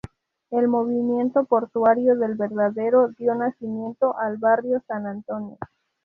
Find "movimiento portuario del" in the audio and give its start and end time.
0.67-2.33